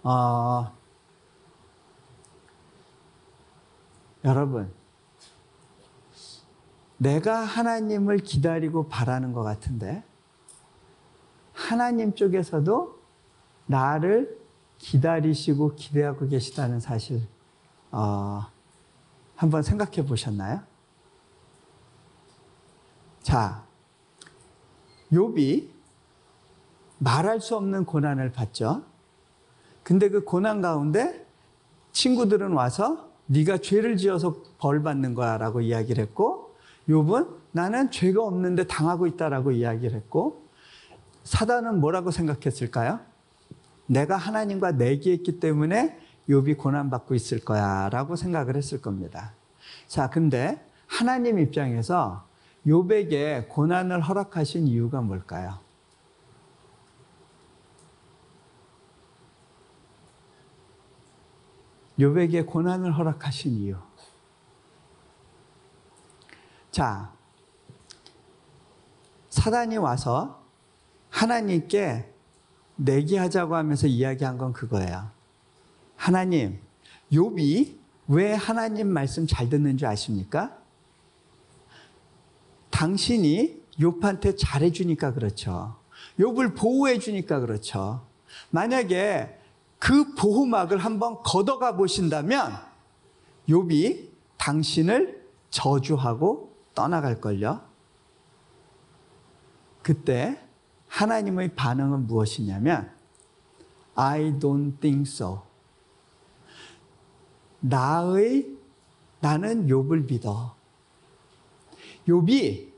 어, 0.03 0.71
여러분, 4.23 4.71
내가 6.97 7.41
하나님을 7.41 8.19
기다리고 8.19 8.87
바라는 8.87 9.33
것 9.33 9.43
같은데, 9.43 10.03
하나님 11.53 12.15
쪽에서도 12.15 12.97
나를 13.65 14.39
기다리시고 14.77 15.75
기대하고 15.75 16.29
계시다는 16.29 16.79
사실, 16.79 17.21
어, 17.91 18.45
한번 19.35 19.63
생각해 19.63 20.05
보셨나요? 20.05 20.61
자, 23.25 23.63
욥이 25.11 25.67
말할 26.99 27.41
수 27.41 27.55
없는 27.55 27.85
고난을 27.85 28.31
받죠. 28.31 28.83
근데 29.81 30.09
그 30.09 30.23
고난 30.23 30.61
가운데 30.61 31.25
친구들은 31.91 32.51
와서 32.51 33.09
네가 33.25 33.57
죄를 33.57 33.97
지어서 33.97 34.43
벌 34.59 34.83
받는 34.83 35.15
거야라고 35.15 35.61
이야기를 35.61 36.03
했고 36.03 36.55
욥은 36.87 37.35
나는 37.51 37.89
죄가 37.89 38.23
없는데 38.23 38.67
당하고 38.67 39.07
있다라고 39.07 39.53
이야기를 39.53 39.95
했고 39.95 40.45
사단은 41.23 41.79
뭐라고 41.79 42.11
생각했을까요? 42.11 42.99
내가 43.87 44.17
하나님과 44.17 44.73
내기했기 44.73 45.39
때문에 45.39 45.99
욥이 46.29 46.59
고난 46.59 46.91
받고 46.91 47.15
있을 47.15 47.39
거야라고 47.39 48.17
생각을 48.17 48.55
했을 48.55 48.83
겁니다. 48.83 49.33
자, 49.87 50.11
근데 50.11 50.63
하나님 50.85 51.39
입장에서 51.39 52.23
욥에게 52.65 53.47
고난을 53.47 54.01
허락하신 54.01 54.67
이유가 54.67 55.01
뭘까요? 55.01 55.59
욥에게 61.99 62.45
고난을 62.45 62.97
허락하신 62.97 63.53
이유. 63.53 63.77
자, 66.71 67.13
사단이 69.29 69.77
와서 69.77 70.43
하나님께 71.09 72.11
내기 72.75 73.15
하자고 73.15 73.55
하면서 73.55 73.87
이야기한 73.87 74.37
건 74.37 74.51
그거예요. 74.51 75.09
하나님, 75.95 76.59
욥이 77.11 77.77
왜 78.07 78.33
하나님 78.33 78.87
말씀 78.87 79.25
잘 79.25 79.49
듣는 79.49 79.77
줄 79.77 79.87
아십니까? 79.87 80.64
당신이 82.75 83.57
욥한테 83.79 84.35
잘해 84.37 84.73
주니까 84.73 85.13
그렇죠. 85.13 85.77
욥을 86.19 86.57
보호해 86.57 86.99
주니까 86.99 87.39
그렇죠. 87.39 88.05
만약에 88.49 89.39
그 89.79 90.13
보호막을 90.15 90.77
한번 90.79 91.23
걷어가 91.23 91.77
보신다면 91.77 92.51
욥이 93.47 94.09
당신을 94.35 95.25
저주하고 95.51 96.53
떠나갈 96.73 97.21
걸요. 97.21 97.61
그때 99.81 100.37
하나님의 100.89 101.55
반응은 101.55 102.07
무엇이냐면 102.07 102.91
I 103.95 104.33
don't 104.33 104.81
think 104.81 105.03
so. 105.09 105.43
나의 107.61 108.49
나는 109.21 109.67
욥을 109.67 110.11
믿어. 110.11 110.54
욥이 112.07 112.71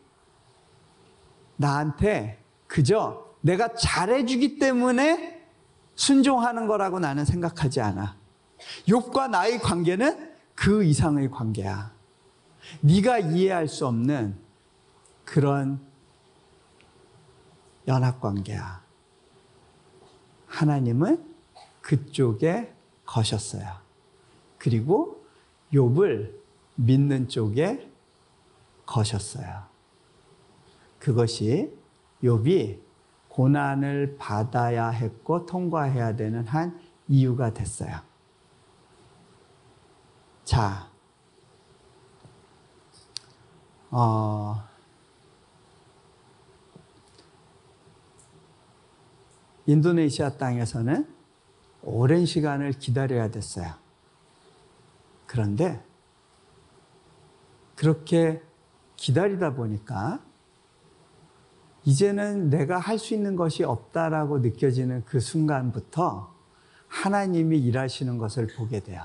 나한테 1.58 2.44
그저 2.68 3.26
내가 3.42 3.74
잘해주기 3.74 4.60
때문에 4.60 5.46
순종하는 5.96 6.68
거라고 6.68 7.00
나는 7.00 7.26
생각하지 7.26 7.82
않아. 7.82 8.18
욥과 8.88 9.30
나의 9.30 9.60
관계는 9.60 10.36
그 10.56 10.84
이상의 10.84 11.30
관계야. 11.32 11.92
네가 12.82 13.20
이해할 13.20 13.68
수 13.68 13.88
없는 13.88 14.38
그런 15.24 15.80
연합 17.88 18.20
관계야. 18.20 18.84
하나님은 20.48 21.24
그쪽에 21.82 22.74
거셨어요. 23.06 23.66
그리고 24.58 25.26
욥을 25.74 26.34
믿는 26.76 27.30
쪽에 27.30 27.90
거셨어요. 28.88 29.66
그것이 30.98 31.78
욥이 32.24 32.82
고난을 33.30 34.18
받아야 34.18 34.90
했고 34.90 35.46
통과해야 35.46 36.16
되는 36.16 36.48
한 36.48 36.80
이유가 37.08 37.54
됐어요. 37.54 38.00
자, 40.44 40.90
어, 43.92 44.64
인도네시아 49.68 50.38
땅에서는 50.38 51.14
오랜 51.84 52.26
시간을 52.26 52.72
기다려야 52.74 53.30
됐어요. 53.30 53.74
그런데 55.26 55.86
그렇게 57.76 58.42
기다리다 58.98 59.54
보니까 59.54 60.20
이제는 61.86 62.50
내가 62.50 62.80
할 62.80 63.00
수 63.00 63.14
있는 63.14 63.36
것이 63.38 63.64
없다라고 63.64 64.40
느껴지는 64.40 65.06
그 65.06 65.20
순간부터 65.22 66.34
하나님이 66.90 67.58
일하시는 67.60 68.18
것을 68.18 68.48
보게 68.58 68.82
돼요. 68.82 69.04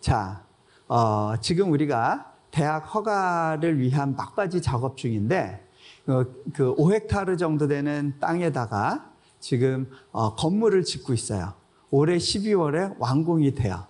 자, 0.00 0.44
어, 0.86 1.34
지금 1.40 1.72
우리가 1.72 2.32
대학 2.52 2.80
허가를 2.94 3.80
위한 3.80 4.14
막바지 4.14 4.62
작업 4.62 4.96
중인데 4.96 5.66
어, 6.06 6.24
그 6.54 6.74
5헥타르 6.76 7.36
정도 7.38 7.66
되는 7.66 8.14
땅에다가 8.20 9.10
지금 9.40 9.90
어, 10.12 10.36
건물을 10.36 10.84
짓고 10.84 11.12
있어요. 11.12 11.54
올해 11.90 12.16
12월에 12.16 12.94
완공이 12.98 13.54
돼요. 13.54 13.86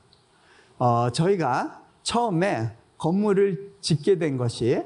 어, 0.79 1.11
저희가 1.11 1.83
처음에 2.03 2.77
건물을 2.99 3.75
짓게 3.81 4.19
된 4.19 4.37
것이 4.37 4.83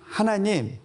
하나님, 0.00 0.78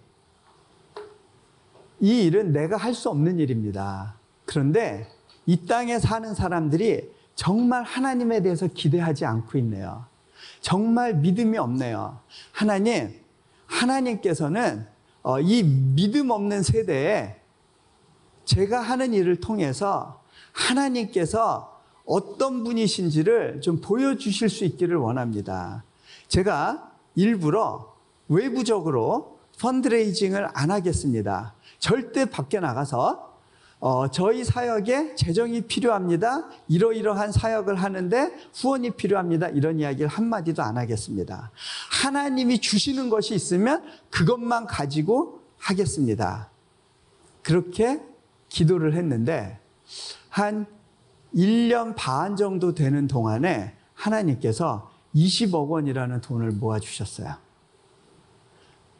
이 2.00 2.24
일은 2.24 2.52
내가 2.52 2.76
할 2.76 2.94
수 2.94 3.10
없는 3.10 3.38
일입니다. 3.38 4.14
그런데 4.44 5.08
이 5.46 5.66
땅에 5.66 5.98
사는 5.98 6.34
사람들이 6.34 7.10
정말 7.34 7.82
하나님에 7.82 8.40
대해서 8.42 8.66
기대하지 8.66 9.24
않고 9.24 9.58
있네요. 9.58 10.06
정말 10.60 11.14
믿음이 11.14 11.58
없네요. 11.58 12.20
하나님, 12.52 13.12
하나님께서는 13.66 14.86
어, 15.22 15.40
이 15.40 15.62
믿음 15.62 16.30
없는 16.30 16.62
세대에 16.62 17.36
제가 18.44 18.80
하는 18.80 19.12
일을 19.12 19.40
통해서 19.40 20.22
하나님께서 20.52 21.77
어떤 22.08 22.64
분이신지를 22.64 23.60
좀 23.60 23.80
보여주실 23.80 24.48
수 24.48 24.64
있기를 24.64 24.96
원합니다. 24.96 25.84
제가 26.26 26.90
일부러 27.14 27.94
외부적으로 28.28 29.38
펀드레이징을 29.60 30.48
안 30.54 30.70
하겠습니다. 30.70 31.54
절대 31.78 32.24
밖에 32.24 32.60
나가서 32.60 33.28
어, 33.80 34.10
저희 34.10 34.42
사역에 34.42 35.14
재정이 35.14 35.62
필요합니다. 35.62 36.48
이러이러한 36.68 37.30
사역을 37.30 37.76
하는데 37.76 38.32
후원이 38.54 38.92
필요합니다. 38.92 39.50
이런 39.50 39.78
이야기를 39.78 40.08
한마디도 40.08 40.62
안 40.62 40.78
하겠습니다. 40.78 41.50
하나님이 42.02 42.58
주시는 42.60 43.10
것이 43.10 43.34
있으면 43.34 43.84
그것만 44.10 44.66
가지고 44.66 45.42
하겠습니다. 45.58 46.48
그렇게 47.42 48.00
기도를 48.48 48.94
했는데 48.94 49.60
한 50.28 50.66
1년 51.34 51.94
반 51.96 52.36
정도 52.36 52.74
되는 52.74 53.06
동안에 53.06 53.74
하나님께서 53.94 54.90
20억 55.14 55.68
원이라는 55.68 56.20
돈을 56.20 56.52
모아주셨어요. 56.52 57.34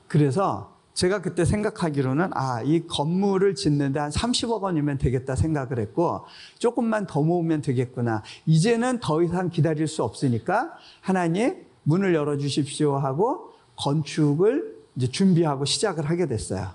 그래서 0.07 0.77
제가 0.95 1.23
그때 1.23 1.45
생각하기로는 1.45 2.31
아, 2.35 2.61
이 2.63 2.85
건물을 2.89 3.55
짓는데 3.55 4.01
한 4.01 4.11
30억 4.11 4.63
원이면 4.63 4.99
되겠다 4.99 5.37
생각을 5.37 5.79
했고 5.79 6.25
조금만 6.59 7.07
더 7.07 7.23
모으면 7.23 7.63
되겠구나. 7.63 8.25
이제는 8.47 8.99
더 8.99 9.23
이상 9.23 9.49
기다릴 9.49 9.87
수 9.87 10.03
없으니까 10.03 10.73
하나님 11.01 11.65
문을 11.85 12.15
열어 12.15 12.37
주십시오 12.37 12.97
하고 12.97 13.53
건축을 13.77 14.77
이제 14.97 15.07
준비하고 15.07 15.67
시작을 15.67 16.11
하게 16.11 16.27
됐어요. 16.27 16.69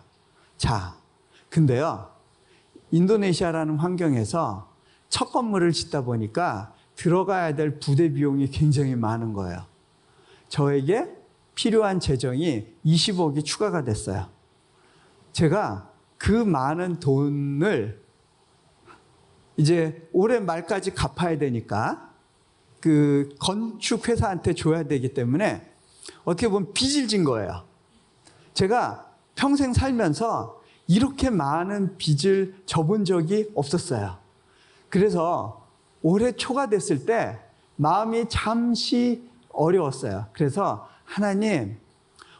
자, 0.55 0.95
근데요. 1.49 2.07
인도네시아라는 2.91 3.75
환경에서 3.75 4.72
첫 5.13 5.31
건물을 5.31 5.73
짓다 5.73 6.01
보니까 6.01 6.73
들어가야 6.95 7.53
될 7.53 7.79
부대 7.79 8.09
비용이 8.09 8.49
굉장히 8.49 8.95
많은 8.95 9.33
거예요. 9.33 9.63
저에게 10.49 11.07
필요한 11.53 11.99
재정이 11.99 12.65
20억이 12.83 13.45
추가가 13.45 13.83
됐어요. 13.83 14.27
제가 15.31 15.91
그 16.17 16.31
많은 16.31 16.99
돈을 16.99 18.01
이제 19.55 20.09
올해 20.13 20.39
말까지 20.39 20.95
갚아야 20.95 21.37
되니까 21.37 22.09
그 22.81 23.29
건축 23.37 24.09
회사한테 24.09 24.55
줘야 24.55 24.81
되기 24.81 25.13
때문에 25.13 25.75
어떻게 26.23 26.47
보면 26.47 26.73
빚을 26.73 27.07
진 27.07 27.23
거예요. 27.23 27.65
제가 28.55 29.11
평생 29.35 29.73
살면서 29.73 30.59
이렇게 30.87 31.29
많은 31.29 31.97
빚을 31.99 32.63
져본 32.65 33.05
적이 33.05 33.51
없었어요. 33.53 34.22
그래서 34.93 35.65
올해 36.03 36.33
초가 36.33 36.69
됐을 36.69 37.03
때 37.07 37.39
마음이 37.77 38.29
잠시 38.29 39.27
어려웠어요. 39.49 40.27
그래서 40.33 40.87
하나님, 41.03 41.79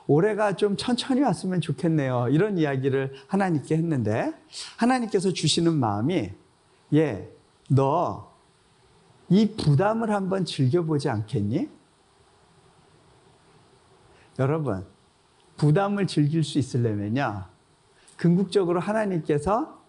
올해가 0.05 0.55
좀 0.55 0.77
천천히 0.77 1.21
왔으면 1.21 1.61
좋겠네요. 1.61 2.27
이런 2.29 2.59
이야기를 2.59 3.15
하나님께 3.27 3.75
했는데 3.75 4.35
하나님께서 4.77 5.33
주시는 5.33 5.73
마음이 5.73 6.29
예, 6.93 7.27
너 7.71 8.31
이 9.29 9.55
부담을 9.55 10.11
한번 10.11 10.45
즐겨보지 10.45 11.09
않겠니? 11.09 11.67
여러분, 14.37 14.85
부담을 15.57 16.05
즐길 16.05 16.43
수 16.43 16.59
있으려면요. 16.59 17.45
궁극적으로 18.19 18.79
하나님께서 18.79 19.82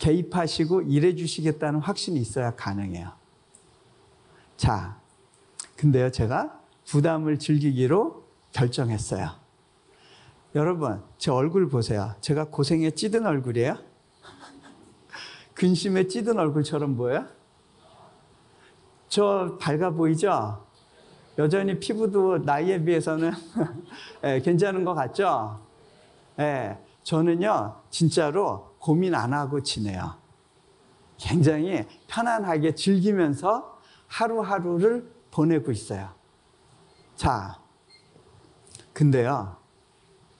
개입하시고 0.00 0.82
일해 0.82 1.14
주시겠다는 1.14 1.80
확신이 1.80 2.18
있어야 2.20 2.56
가능해요. 2.56 3.12
자, 4.56 4.98
근데요, 5.76 6.10
제가 6.10 6.58
부담을 6.86 7.38
즐기기로 7.38 8.24
결정했어요. 8.52 9.30
여러분, 10.54 11.02
제 11.18 11.30
얼굴 11.30 11.68
보세요. 11.68 12.14
제가 12.20 12.46
고생에 12.46 12.90
찌든 12.90 13.26
얼굴이에요? 13.26 13.76
근심에 15.54 16.08
찌든 16.08 16.38
얼굴처럼 16.38 16.96
보여요? 16.96 17.26
저 19.08 19.58
밝아 19.60 19.90
보이죠? 19.90 20.66
여전히 21.38 21.78
피부도 21.78 22.38
나이에 22.38 22.82
비해서는 22.82 23.32
예, 24.24 24.40
괜찮은 24.40 24.84
것 24.84 24.94
같죠? 24.94 25.60
예, 26.38 26.78
저는요, 27.02 27.76
진짜로 27.90 28.69
고민 28.80 29.14
안 29.14 29.32
하고 29.32 29.62
지내요. 29.62 30.16
굉장히 31.18 31.86
편안하게 32.08 32.74
즐기면서 32.74 33.78
하루하루를 34.08 35.14
보내고 35.30 35.70
있어요. 35.70 36.08
자, 37.14 37.60
근데요, 38.92 39.56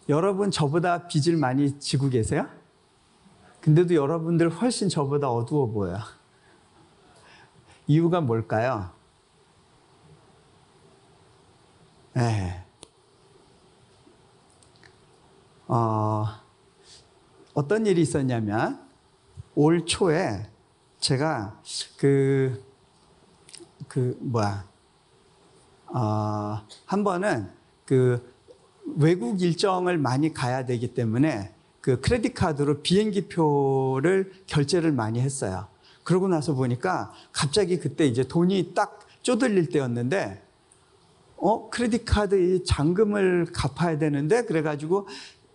여러분 0.09 0.51
저보다 0.51 1.07
빚을 1.07 1.37
많이 1.37 1.79
지고 1.79 2.09
계세요? 2.09 2.49
근데도 3.61 3.95
여러분들 3.95 4.49
훨씬 4.49 4.89
저보다 4.89 5.31
어두워 5.31 5.67
보여요. 5.71 5.99
이유가 7.87 8.21
뭘까요? 8.23 8.91
네. 12.15 12.65
어, 15.69 16.40
어떤 17.55 17.87
일이 17.87 18.01
있었냐면 18.03 18.81
올 19.55 19.85
초에 19.87 20.47
제가 21.01 21.61
그, 21.97 22.63
그, 23.89 24.17
뭐야, 24.21 24.65
어, 25.87 26.63
한 26.87 27.05
번은 27.05 27.51
그 27.85 28.33
외국 28.97 29.43
일정을 29.43 29.99
많이 29.99 30.33
가야 30.33 30.65
되기 30.65 30.95
때문에 30.95 31.53
그 31.81 32.01
크레딧 32.01 32.35
카드로 32.35 32.83
비행기 32.83 33.29
표를 33.29 34.33
결제를 34.47 34.93
많이 34.93 35.21
했어요. 35.21 35.69
그러고 36.05 36.29
나서 36.29 36.55
보니까 36.55 37.13
갑자기 37.33 37.79
그때 37.79 38.07
이제 38.07 38.25
돈이 38.25 38.73
딱 38.75 39.01
쪼들릴 39.23 39.71
때였는데 39.71 40.43
어 41.37 41.71
크레딧 41.71 42.05
카드 42.05 42.35
이 42.35 42.65
잔금을 42.65 43.47
갚아야 43.53 43.99
되는데 43.99 44.45
그래가지고 44.45 45.09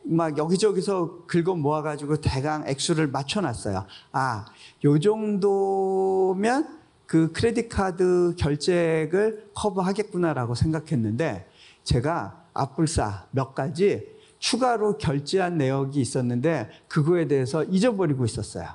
막 0.05 0.37
여기저기서 0.37 1.25
긁어 1.25 1.55
모아가지고 1.55 2.17
대강 2.17 2.67
액수를 2.67 3.07
맞춰놨어요. 3.07 3.85
아, 4.11 4.45
요 4.83 4.99
정도면 4.99 6.79
그 7.05 7.31
크레딧 7.31 7.69
카드 7.69 8.35
결제액을 8.37 9.51
커버하겠구나라고 9.53 10.55
생각했는데 10.55 11.49
제가 11.83 12.45
앞불사 12.53 13.27
몇 13.31 13.53
가지 13.53 14.15
추가로 14.39 14.97
결제한 14.97 15.57
내역이 15.57 15.99
있었는데 15.99 16.69
그거에 16.87 17.27
대해서 17.27 17.63
잊어버리고 17.63 18.25
있었어요. 18.25 18.67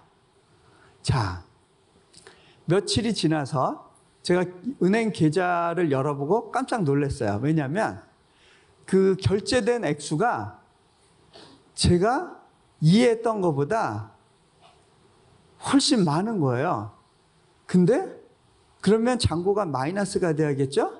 자, 1.02 1.44
며칠이 2.64 3.14
지나서 3.14 3.90
제가 4.22 4.44
은행 4.82 5.12
계좌를 5.12 5.90
열어보고 5.90 6.50
깜짝 6.50 6.82
놀랐어요. 6.82 7.40
왜냐하면 7.42 8.02
그 8.84 9.16
결제된 9.20 9.84
액수가 9.84 10.59
제가 11.84 12.36
이해했던 12.82 13.40
것보다 13.40 14.10
훨씬 15.72 16.04
많은 16.04 16.38
거예요. 16.38 16.90
근데 17.64 18.06
그러면 18.82 19.18
잔고가 19.18 19.64
마이너스가 19.64 20.34
돼야겠죠? 20.34 20.92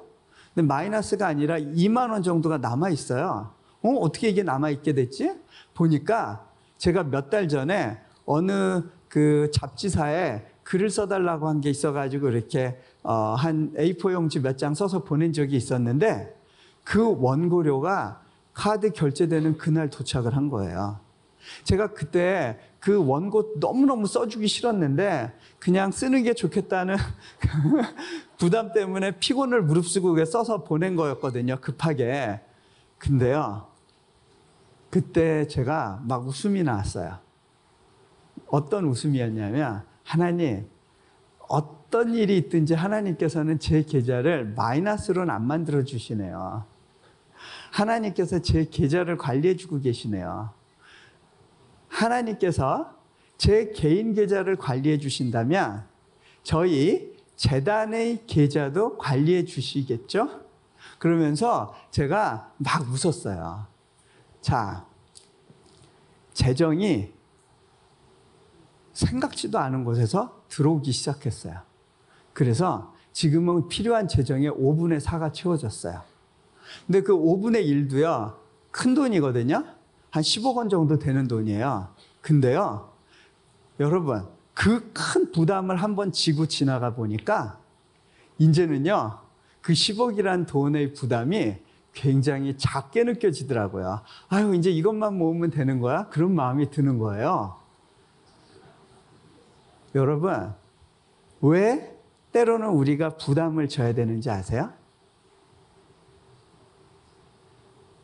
근데 0.54 0.66
마이너스가 0.66 1.26
아니라 1.26 1.58
2만 1.58 2.10
원 2.10 2.22
정도가 2.22 2.56
남아 2.58 2.88
있어요. 2.88 3.52
어, 3.82 3.88
어떻게 3.90 4.30
이게 4.30 4.42
남아 4.42 4.70
있게 4.70 4.94
됐지? 4.94 5.34
보니까 5.74 6.46
제가 6.78 7.04
몇 7.04 7.28
달 7.28 7.46
전에 7.46 7.98
어느 8.24 8.82
그 9.10 9.50
잡지사에 9.52 10.46
글을 10.62 10.88
써달라고 10.88 11.46
한 11.46 11.60
게 11.60 11.68
있어가지고 11.68 12.30
이렇게 12.30 12.80
어, 13.02 13.34
한 13.36 13.74
A4 13.76 14.12
용지 14.14 14.40
몇 14.40 14.56
장 14.56 14.72
써서 14.74 15.04
보낸 15.04 15.34
적이 15.34 15.56
있었는데 15.56 16.34
그 16.84 17.16
원고료가 17.20 18.19
카드 18.52 18.90
결제되는 18.90 19.58
그날 19.58 19.90
도착을 19.90 20.36
한 20.36 20.48
거예요. 20.48 21.00
제가 21.64 21.92
그때 21.92 22.58
그 22.78 23.04
원고 23.04 23.54
너무너무 23.58 24.06
써주기 24.06 24.46
싫었는데 24.46 25.32
그냥 25.58 25.90
쓰는 25.90 26.22
게 26.22 26.34
좋겠다는 26.34 26.96
부담 28.38 28.72
때문에 28.72 29.18
피곤을 29.18 29.62
무릅쓰고 29.62 30.24
써서 30.24 30.64
보낸 30.64 30.96
거였거든요. 30.96 31.58
급하게. 31.60 32.40
근데요. 32.98 33.66
그때 34.90 35.46
제가 35.46 36.02
막 36.04 36.26
웃음이 36.26 36.62
나왔어요. 36.62 37.18
어떤 38.48 38.86
웃음이었냐면 38.86 39.84
하나님 40.02 40.68
어떤 41.48 42.14
일이 42.14 42.36
있든지 42.38 42.74
하나님께서는 42.74 43.58
제 43.58 43.82
계좌를 43.82 44.54
마이너스로는 44.56 45.32
안 45.32 45.46
만들어 45.46 45.84
주시네요. 45.84 46.64
하나님께서 47.70 48.40
제 48.40 48.64
계좌를 48.64 49.16
관리해 49.16 49.56
주고 49.56 49.80
계시네요. 49.80 50.50
하나님께서 51.88 52.94
제 53.38 53.72
개인 53.74 54.14
계좌를 54.14 54.56
관리해 54.56 54.98
주신다면 54.98 55.86
저희 56.42 57.16
재단의 57.36 58.26
계좌도 58.26 58.98
관리해 58.98 59.44
주시겠죠? 59.44 60.42
그러면서 60.98 61.74
제가 61.90 62.52
막 62.58 62.86
웃었어요. 62.90 63.66
자, 64.40 64.86
재정이 66.34 67.12
생각지도 68.92 69.58
않은 69.58 69.84
곳에서 69.84 70.42
들어오기 70.48 70.92
시작했어요. 70.92 71.60
그래서 72.32 72.94
지금은 73.12 73.68
필요한 73.68 74.06
재정의 74.08 74.50
5분의 74.50 75.00
4가 75.00 75.32
채워졌어요. 75.32 76.09
근데 76.86 77.02
그 77.02 77.12
5분의 77.12 77.66
1도요, 77.66 78.36
큰 78.70 78.94
돈이거든요? 78.94 79.64
한 80.10 80.22
10억 80.22 80.56
원 80.56 80.68
정도 80.68 80.98
되는 80.98 81.28
돈이에요. 81.28 81.88
근데요, 82.20 82.90
여러분, 83.78 84.26
그 84.54 84.92
큰 84.92 85.32
부담을 85.32 85.76
한번 85.76 86.12
지고 86.12 86.46
지나가 86.46 86.94
보니까, 86.94 87.58
이제는요, 88.38 89.18
그 89.60 89.72
10억이란 89.72 90.46
돈의 90.46 90.94
부담이 90.94 91.56
굉장히 91.92 92.56
작게 92.56 93.04
느껴지더라고요. 93.04 94.02
아유, 94.28 94.54
이제 94.54 94.70
이것만 94.70 95.16
모으면 95.16 95.50
되는 95.50 95.80
거야? 95.80 96.08
그런 96.08 96.34
마음이 96.34 96.70
드는 96.70 96.98
거예요. 96.98 97.56
여러분, 99.94 100.54
왜 101.40 101.96
때로는 102.32 102.68
우리가 102.68 103.16
부담을 103.16 103.68
져야 103.68 103.92
되는지 103.92 104.30
아세요? 104.30 104.72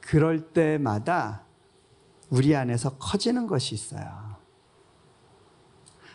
그럴 0.06 0.52
때마다 0.52 1.42
우리 2.30 2.54
안에서 2.54 2.96
커지는 2.96 3.48
것이 3.48 3.74
있어요. 3.74 4.36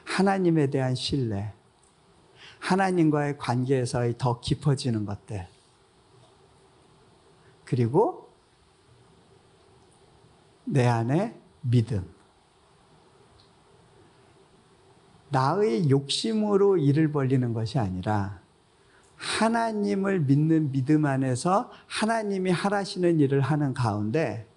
하나님에 0.06 0.70
대한 0.70 0.96
신뢰, 0.96 1.54
하나님과의 2.60 3.38
관계에서의 3.38 4.16
더 4.18 4.40
깊어지는 4.40 5.06
것들, 5.06 5.46
그리고 7.66 8.30
내 10.64 10.88
안에 10.88 11.38
믿음. 11.62 12.10
나의 15.30 15.90
욕심으로 15.90 16.78
일을 16.78 17.12
벌리는 17.12 17.54
것이 17.54 17.78
아니라 17.78 18.41
하나님을 19.22 20.22
믿는 20.22 20.72
믿음 20.72 21.06
안에서 21.06 21.70
하나님이 21.86 22.50
하라시는 22.50 23.20
일을 23.20 23.42
하는 23.42 23.74
가운데 23.74 24.48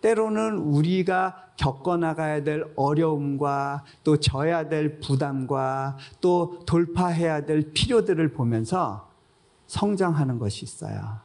때로는 0.00 0.56
우리가 0.58 1.52
겪어나가야 1.56 2.42
될 2.42 2.72
어려움과 2.74 3.84
또 4.02 4.18
져야 4.18 4.68
될 4.68 4.98
부담과 4.98 5.98
또 6.22 6.64
돌파해야 6.66 7.44
될 7.44 7.72
필요들을 7.72 8.32
보면서 8.32 9.10
성장하는 9.66 10.38
것이 10.38 10.64
있어요. 10.64 11.20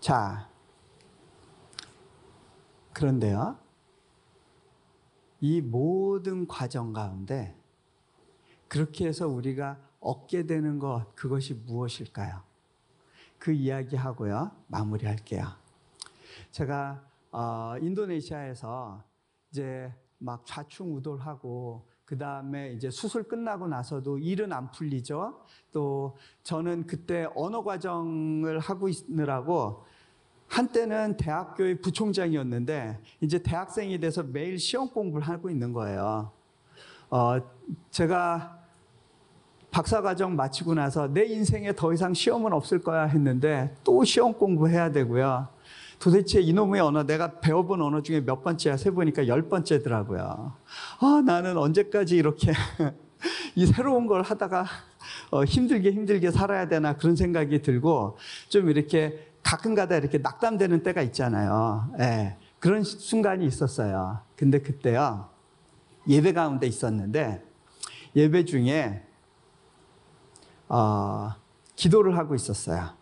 자, 0.00 0.48
그런데요. 2.92 3.56
이 5.40 5.60
모든 5.60 6.46
과정 6.46 6.92
가운데 6.92 7.56
그렇게 8.68 9.06
해서 9.06 9.28
우리가 9.28 9.78
얻게 10.02 10.44
되는 10.44 10.78
것, 10.78 11.14
그것이 11.14 11.54
무엇일까요? 11.54 12.42
그 13.38 13.52
이야기 13.52 13.96
하고요. 13.96 14.50
마무리할게요. 14.66 15.46
제가 16.50 17.02
어, 17.30 17.74
인도네시아에서 17.80 19.02
이제 19.50 19.92
막 20.18 20.44
좌충우돌하고 20.44 21.86
그 22.04 22.18
다음에 22.18 22.72
이제 22.72 22.90
수술 22.90 23.22
끝나고 23.22 23.68
나서도 23.68 24.18
일은 24.18 24.52
안 24.52 24.70
풀리죠. 24.70 25.40
또 25.72 26.16
저는 26.42 26.86
그때 26.86 27.26
언어 27.34 27.62
과정을 27.62 28.58
하고 28.58 28.88
있느라고 28.88 29.84
한때는 30.48 31.16
대학교의 31.16 31.80
부총장이었는데 31.80 33.00
이제 33.22 33.38
대학생이 33.38 33.98
돼서 33.98 34.22
매일 34.22 34.58
시험 34.58 34.88
공부를 34.88 35.26
하고 35.26 35.48
있는 35.48 35.72
거예요. 35.72 36.32
어, 37.08 37.38
제가 37.90 38.61
박사과정 39.72 40.36
마치고 40.36 40.74
나서 40.74 41.08
내 41.08 41.24
인생에 41.24 41.74
더 41.74 41.92
이상 41.92 42.14
시험은 42.14 42.52
없을 42.52 42.80
거야 42.80 43.04
했는데 43.04 43.74
또 43.82 44.04
시험 44.04 44.34
공부해야 44.34 44.92
되고요. 44.92 45.48
도대체 45.98 46.40
이놈의 46.40 46.80
언어, 46.80 47.04
내가 47.04 47.40
배워본 47.40 47.80
언어 47.80 48.02
중에 48.02 48.20
몇 48.20 48.42
번째야 48.42 48.76
세보니까 48.76 49.28
열 49.28 49.48
번째더라고요. 49.48 50.52
아, 51.00 51.22
나는 51.24 51.56
언제까지 51.56 52.16
이렇게 52.16 52.52
이 53.56 53.66
새로운 53.66 54.06
걸 54.06 54.22
하다가 54.22 54.66
어, 55.30 55.44
힘들게 55.44 55.90
힘들게 55.92 56.30
살아야 56.30 56.68
되나 56.68 56.96
그런 56.96 57.16
생각이 57.16 57.62
들고 57.62 58.18
좀 58.48 58.68
이렇게 58.68 59.32
가끔가다 59.42 59.96
이렇게 59.96 60.18
낙담되는 60.18 60.82
때가 60.82 61.02
있잖아요. 61.02 61.88
예, 61.98 62.36
그런 62.58 62.82
순간이 62.84 63.46
있었어요. 63.46 64.20
근데 64.36 64.58
그때요, 64.60 65.28
예배 66.08 66.32
가운데 66.32 66.66
있었는데, 66.66 67.42
예배 68.14 68.44
중에, 68.44 69.02
어, 70.72 71.34
기도를 71.76 72.16
하고 72.16 72.34
있었어요. 72.34 72.94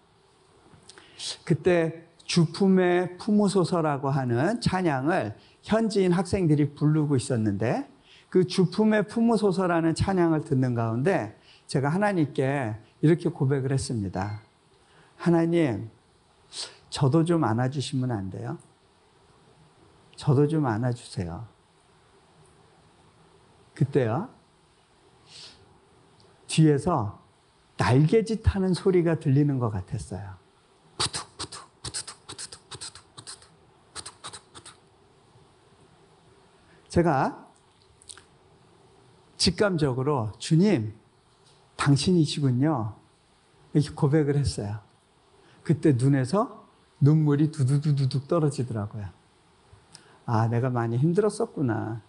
그때 1.45 2.05
주품의 2.25 3.17
품으소서라고 3.19 4.11
하는 4.11 4.61
찬양을 4.61 5.37
현지인 5.63 6.11
학생들이 6.11 6.75
부르고 6.75 7.15
있었는데, 7.15 7.89
그 8.29 8.45
주품의 8.49 9.07
품으소서라는 9.07 9.95
찬양을 9.95 10.43
듣는 10.43 10.75
가운데 10.75 11.39
제가 11.69 11.89
하나님께 11.89 12.75
이렇게 13.03 13.29
고백을 13.29 13.71
했습니다. 13.71 14.43
하나님, 15.17 15.91
저도 16.89 17.25
좀 17.25 17.45
안아주시면 17.45 18.11
안 18.11 18.31
돼요? 18.31 18.59
저도 20.17 20.49
좀 20.49 20.67
안아주세요. 20.67 21.47
그때요, 23.75 24.29
뒤에서 26.49 27.20
날개짓 27.81 28.43
하는 28.45 28.75
소리가 28.75 29.21
들리는 29.21 29.59
것 29.59 29.71
같았어요. 29.71 30.35
푸툭, 30.99 31.39
푸툭, 31.39 31.83
푸투툭, 31.83 32.27
푸투툭, 32.27 32.69
푸투툭, 32.69 33.11
푸투툭, 33.15 33.53
푸툭, 33.95 34.23
푸툭, 34.23 34.53
푸툭. 34.53 34.75
제가 36.89 37.49
직감적으로 39.39 40.33
주님, 40.39 40.93
당신이시군요. 41.77 42.97
이렇게 43.73 43.95
고백을 43.95 44.37
했어요. 44.37 44.81
그때 45.63 45.93
눈에서 45.93 46.69
눈물이 47.01 47.51
두두두두둑 47.51 48.29
떨어지더라고요. 48.29 49.07
아, 50.27 50.49
내가 50.49 50.69
많이 50.69 50.99
힘들었었구나. 50.99 52.03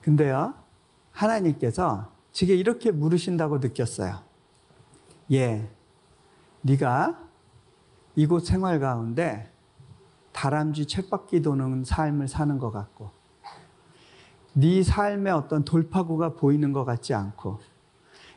근데요, 0.00 0.54
하나님께서 1.12 2.11
제게 2.32 2.54
이렇게 2.54 2.90
물으신다고 2.90 3.58
느꼈어요. 3.58 4.20
예, 5.32 5.68
네가 6.62 7.18
이곳 8.16 8.46
생활 8.46 8.80
가운데 8.80 9.50
다람쥐 10.32 10.86
쳇바퀴 10.86 11.42
도는 11.42 11.84
삶을 11.84 12.28
사는 12.28 12.58
것 12.58 12.70
같고, 12.70 13.10
네 14.54 14.82
삶의 14.82 15.32
어떤 15.32 15.64
돌파구가 15.64 16.34
보이는 16.34 16.72
것 16.72 16.84
같지 16.84 17.14
않고, 17.14 17.60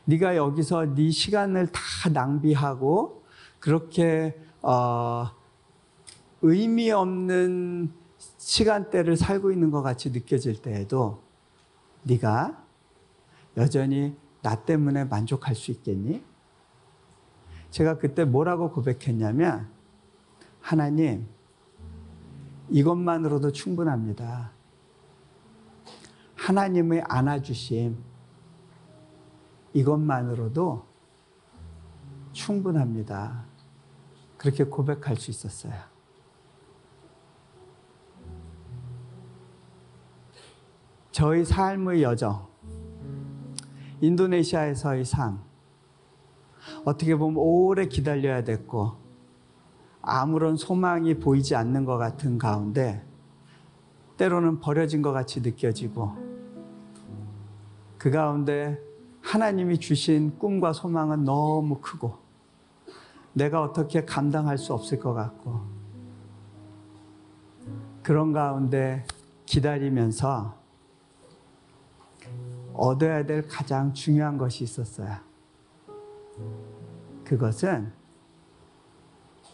네가 0.04 0.36
여기서 0.36 0.94
네 0.94 1.10
시간을 1.10 1.68
다 1.72 2.08
낭비하고 2.12 3.24
그렇게 3.58 4.38
어, 4.62 5.30
의미 6.42 6.90
없는 6.90 7.92
시간대를 8.38 9.16
살고 9.16 9.50
있는 9.50 9.70
것 9.70 9.82
같이 9.82 10.10
느껴질 10.10 10.62
때에도 10.62 11.22
네가 12.04 12.65
여전히 13.56 14.16
나 14.42 14.54
때문에 14.54 15.04
만족할 15.04 15.54
수 15.54 15.70
있겠니? 15.70 16.24
제가 17.70 17.98
그때 17.98 18.24
뭐라고 18.24 18.70
고백했냐면 18.70 19.68
하나님 20.60 21.26
이것만으로도 22.68 23.52
충분합니다. 23.52 24.52
하나님의 26.36 27.02
안아주심 27.06 27.96
이것만으로도 29.72 30.86
충분합니다. 32.32 33.44
그렇게 34.36 34.64
고백할 34.64 35.16
수 35.16 35.30
있었어요. 35.30 35.74
저희 41.10 41.44
삶의 41.44 42.02
여정, 42.02 42.46
인도네시아에서의 44.00 45.04
삶, 45.04 45.40
어떻게 46.84 47.16
보면 47.16 47.36
오래 47.36 47.86
기다려야 47.86 48.44
됐고, 48.44 48.92
아무런 50.02 50.56
소망이 50.56 51.14
보이지 51.18 51.54
않는 51.56 51.84
것 51.84 51.96
같은 51.96 52.38
가운데, 52.38 53.04
때로는 54.16 54.60
버려진 54.60 55.02
것 55.02 55.12
같이 55.12 55.40
느껴지고, 55.40 56.12
그 57.98 58.10
가운데 58.10 58.80
하나님이 59.22 59.78
주신 59.78 60.38
꿈과 60.38 60.72
소망은 60.72 61.24
너무 61.24 61.80
크고, 61.80 62.18
내가 63.32 63.62
어떻게 63.62 64.04
감당할 64.04 64.58
수 64.58 64.72
없을 64.72 64.98
것 64.98 65.12
같고, 65.12 65.60
그런 68.02 68.32
가운데 68.32 69.04
기다리면서 69.46 70.54
얻어야 72.76 73.24
될 73.24 73.46
가장 73.48 73.92
중요한 73.92 74.38
것이 74.38 74.64
있었어요. 74.64 75.16
그것은 77.24 77.92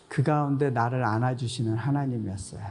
그 0.08 0.22
가운데 0.22 0.70
나를 0.70 1.04
안아주시는 1.04 1.76
하나님이었어요. 1.76 2.62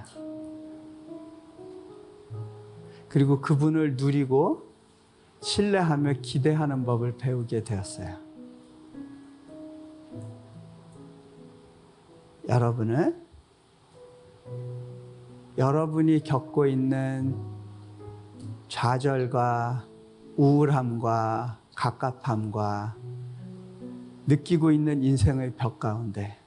그리고 3.10 3.42
그분을 3.42 3.96
누리고 3.96 4.72
신뢰하며 5.42 6.14
기대하는 6.22 6.86
법을 6.86 7.18
배우게 7.18 7.64
되었어요. 7.64 8.16
여러분은 12.48 13.22
여러분이 15.58 16.24
겪고 16.24 16.68
있는 16.68 17.36
좌절과 18.68 19.91
우울함과 20.38 21.60
갑갑함과 21.76 22.96
느끼고 24.28 24.72
있는 24.72 25.04
인생의 25.04 25.54
벽 25.58 25.80
가운데 25.80 26.38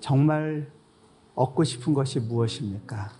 정말 0.00 0.70
얻고 1.34 1.64
싶은 1.64 1.94
것이 1.94 2.20
무엇입니까? 2.20 3.10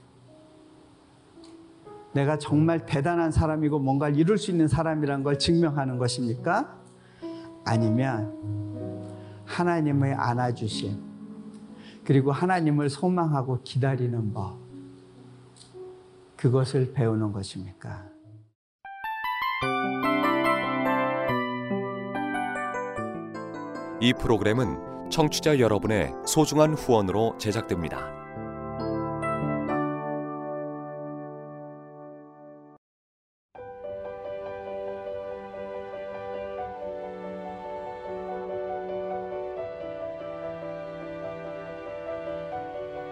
내가 2.12 2.38
정말 2.38 2.86
대단한 2.86 3.32
사람이고 3.32 3.78
뭔가를 3.78 4.16
이룰 4.16 4.38
수 4.38 4.50
있는 4.50 4.68
사람이란 4.68 5.22
걸 5.22 5.38
증명하는 5.38 5.98
것입니까? 5.98 6.78
아니면 7.64 8.32
하나님의 9.46 10.14
안아주심, 10.14 11.02
그리고 12.04 12.30
하나님을 12.32 12.90
소망하고 12.90 13.60
기다리는 13.64 14.32
법, 14.32 14.58
그것을 16.44 16.92
배우는 16.92 17.32
것입니까? 17.32 18.04
이 23.98 24.12
프로그램은 24.12 25.08
청취자 25.10 25.58
여러분의 25.58 26.12
소중한 26.26 26.74
후원으로 26.74 27.38
제작됩니다. 27.38 28.12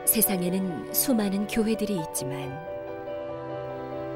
세상에는 0.05 0.93
수많은 0.93 1.47
교회들이 1.47 1.99
있지만 2.09 2.72